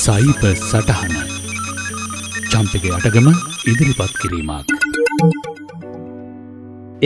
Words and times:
සයිප 0.00 0.42
සටහන 0.50 1.14
චම්පක 2.50 2.84
අටගම 2.96 3.26
ඉදිරිපත් 3.70 4.12
කිරීමක්. 4.20 4.68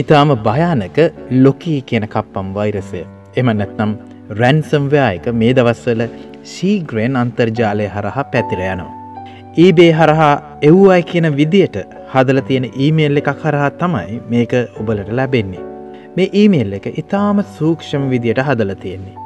ඉතාම 0.01 0.29
භයානක 0.45 0.99
ලොකී 1.45 1.79
කියන 1.89 2.05
කප්පම් 2.13 2.47
වෛරසය 2.57 3.01
එම 3.41 3.49
නැත්නම් 3.61 3.91
රැන්සම්වයායක 4.41 5.25
මේ 5.41 5.55
දවස්වල 5.57 6.03
ශීග්‍රයෙන් 6.53 7.19
අන්තර්ජාලය 7.23 7.89
හරහා 7.95 8.25
පැතිර 8.35 8.61
යනවා. 8.67 8.93
ඊබේ 9.65 9.91
හරහා 9.99 10.31
එව්වයි 10.69 11.01
කියන 11.11 11.29
විදියට 11.41 11.77
හදල 12.13 12.41
තියෙන 12.51 12.69
ඊමේල් 12.85 13.23
එකක් 13.23 13.43
හරහා 13.43 13.71
තමයි 13.81 14.21
මේක 14.31 14.55
ඔබලට 14.81 15.11
ලැබෙන්නේ. 15.19 15.65
මේ 16.15 16.31
ඊමේල් 16.43 16.79
එක 16.79 16.87
ඉතාම 17.03 17.43
සූක්ෂම 17.57 18.07
විදියට 18.15 18.45
හදල 18.47 18.73
තියෙන්නේ. 18.85 19.19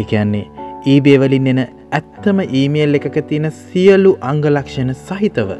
ඒකයන්නේ 0.00 0.46
ඊබේවලින් 0.92 1.52
එන 1.54 1.60
ඇත්තම 1.96 2.38
ඊමේල් 2.58 2.96
එකක 2.98 3.16
තියෙන 3.28 3.46
සියලු 3.60 4.10
අංගලක්ෂණ 4.30 4.90
සහිතව. 5.06 5.50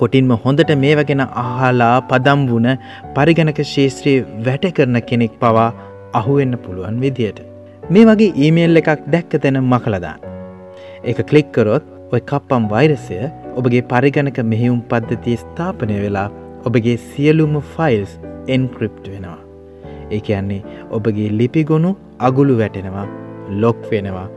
කොටින්ම 0.00 0.32
හොඳට 0.44 0.72
මේවගෙන 0.84 1.22
අහලා 1.42 1.94
පදම්වුන 2.10 2.68
පරිගණක 3.16 3.60
ශේත්‍රයේ 3.72 4.24
වැට 4.46 4.66
කරන 4.78 4.98
කෙනෙක් 5.10 5.34
පවා 5.42 5.68
අහුවෙන්න 6.20 6.56
පුළුවන් 6.64 6.98
විදියට. 7.04 7.38
මේ 7.92 8.08
වගේ 8.10 8.34
ඊමේල් 8.44 8.82
එකක් 8.82 9.06
දැක්ක 9.14 9.38
තැන 9.44 9.60
මකලදාන්න. 9.62 10.20
ඒක 11.08 11.22
කලික්කරොත් 11.30 11.86
ඔය 12.12 12.20
කප්පම් 12.32 12.68
වෛරසය 12.74 13.22
ඔබගේ 13.58 13.86
පරිගණක 13.94 14.42
මෙහෙවුම් 14.52 14.82
පද්ධතිය 14.90 15.40
ස්ථාපනය 15.44 16.02
වෙලා 16.04 16.28
ඔබගේ 16.68 16.98
සියලුම 17.08 17.56
ෆයිල්ස් 17.74 18.20
එන්ක්‍රිප්ට් 18.56 19.10
වෙනවා. 19.14 19.40
ඒ 20.14 20.20
කියන්නේ 20.28 20.62
ඔබගේ 20.96 21.32
ලිපිගොුණු 21.40 21.98
අගුළු 22.28 22.62
වැටෙනවා 22.62 23.10
ලොක් 23.62 23.90
වෙනවා 23.90 24.28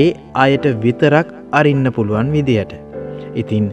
ඒ 0.00 0.06
අයට 0.44 0.66
විතරක් 0.84 1.28
අරින්න 1.58 1.86
පුළුවන් 1.96 2.30
විදියට. 2.34 2.72
ඉතින් 3.40 3.66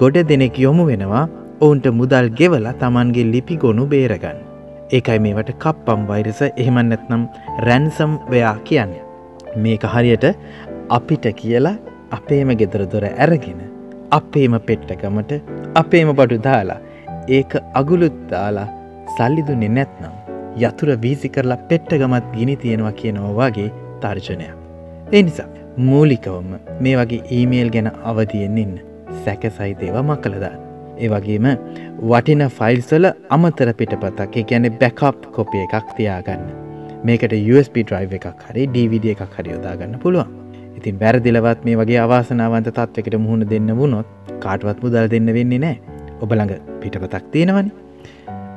ගොඩ 0.00 0.16
දෙනෙක් 0.30 0.58
යොමු 0.64 0.84
වෙනවා 0.90 1.24
ඔවුන්ට 1.60 1.86
මුදල් 2.00 2.28
ගෙවලා 2.38 2.76
තමන්ගේ 2.82 3.30
ලිපි 3.32 3.56
ගොුණු 3.62 3.86
බේරගන්න. 3.92 4.38
ඒකයි 4.96 5.18
මේවට 5.24 5.52
කප්පම් 5.64 6.02
වෛරස 6.10 6.40
එහෙමන් 6.46 6.88
නැත්නම් 6.90 7.22
රැන්සම් 7.66 8.12
වයා 8.32 8.56
කියන්න. 8.68 8.92
මේක 9.64 9.84
හරියට 9.94 10.26
අපිට 10.96 11.26
කියලා 11.40 11.76
අපේම 12.16 12.50
ගෙදර 12.60 12.84
දොර 12.92 13.06
ඇරගෙන 13.08 13.62
අපේම 14.18 14.54
පෙට්ටකමට 14.68 15.32
අපේම 15.82 16.12
බඩු 16.18 16.38
දාලා 16.48 16.82
ඒක 17.38 17.56
අගුලුත් 17.80 18.20
දාලා 18.32 18.68
සල්ලිදුන්නේ 19.16 19.74
නැත්නම් 19.78 20.14
යතුර 20.62 20.92
වීසි 21.02 21.32
කරලා 21.34 21.64
පෙට්ටගමත් 21.70 22.30
ගිනි 22.36 22.56
තියෙනවා 22.62 22.94
කියනවා 23.00 23.34
වගේ 23.40 23.74
තර්ජනයක්. 24.02 24.65
එනිසා 25.12 25.46
මූලිකවම 25.78 26.54
මේ 26.80 26.94
වගේ 26.98 27.22
ඊමේල් 27.30 27.68
ගැන 27.70 27.88
අවතියෙන් 28.04 28.56
ඉන්න 28.58 28.78
සැක 29.24 29.44
සහිතේවා 29.48 30.02
මකළදාන්න. 30.02 30.56
ඒ 30.98 31.08
වගේම 31.08 31.46
වටින 32.02 32.42
ෆයිල්සල 32.56 33.06
අමතර 33.30 33.72
පිටපතක් 33.72 34.34
ගැන 34.50 34.66
බැකප් 34.80 35.28
කොපිය 35.36 35.62
එකක් 35.66 35.92
තියාගන්න. 35.96 36.42
මේකට 37.04 37.36
USB 37.52 37.76
ඩ්‍රයිව 37.84 38.16
එකක් 38.18 38.42
හරි 38.48 38.66
DVD 38.68 39.14
එකක් 39.14 39.36
හරි 39.36 39.54
යොදාගන්න 39.54 39.94
පුළුවන්. 39.98 40.32
ඉතින් 40.76 40.98
බැරදිලවත් 40.98 41.64
මේ 41.64 41.76
වගේ 41.76 42.00
අවාසනාවන්ත 42.06 42.72
තත්වකට 42.72 43.18
මුහුණ 43.18 43.46
දෙන්න 43.50 43.76
වුණොත් 43.78 44.34
කාටවත් 44.40 44.82
මුදල් 44.82 45.10
දෙන්න 45.14 45.34
වෙන්නේ 45.38 45.58
නෑ 45.58 45.76
ඔබළඟ 46.20 46.58
පිටපතක් 46.80 47.30
තියෙනවනි. 47.30 47.70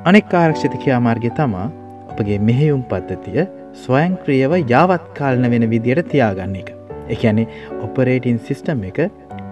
අනෙක් 0.05 0.33
ආරක්ෂිතකයා 0.33 0.99
මාර්ගය 0.99 1.29
තමා 1.37 1.69
අපගේ 2.09 2.39
මෙහෙයුම් 2.49 2.83
පද්ධතිය 2.89 3.58
ස්වයංක්‍රියව 3.73 4.53
යාවත් 4.73 5.05
කාලන 5.17 5.45
වෙන 5.51 5.65
විදියට 5.73 6.09
තියාගන්න 6.13 6.55
එක. 6.61 6.69
එකැනෙ 7.09 7.43
ඔපරේටින් 7.85 8.39
සිිස්ටම් 8.47 8.83
එක 8.89 8.99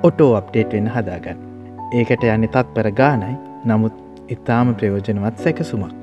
ඔටෝ 0.04 0.32
අප්ඩේට් 0.40 0.74
වෙන්න 0.78 0.90
හදාගන්න. 0.96 1.40
ඒකට 1.94 2.24
යන්නේ 2.26 2.54
තත්පර 2.56 2.90
ගානයි 3.00 3.36
නමුත් 3.66 3.96
ඉතාම 4.36 4.74
ප්‍රයෝජනවත් 4.80 5.46
සැකසුමක්. 5.46 5.94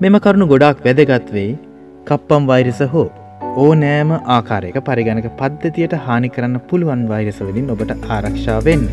මෙම 0.00 0.16
කරුණු 0.24 0.46
ගොඩාක් 0.52 0.84
වැදගත්වෙයි 0.84 1.58
කප්පම් 2.06 2.46
වෛරස 2.50 2.82
හෝ 2.92 3.08
ඕ 3.56 3.72
නෑම 3.82 4.12
ආකාරයක 4.36 4.78
පරිගණක 4.88 5.26
පද්ධතියට 5.40 5.96
හානි 6.06 6.30
කරන්න 6.36 6.60
පුළුවන් 6.70 7.02
වෛරසවලින් 7.12 7.72
ඔබට 7.74 7.96
ආරක්ෂාවෙන්න. 8.16 8.86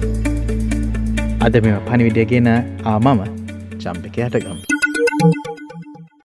අද 1.45 1.61
මෙම 1.65 1.77
පනිවිඩියගෙන 1.89 2.49
ආමම 2.93 3.21
චම්පක 3.83 4.17
යටගම්. 4.27 5.56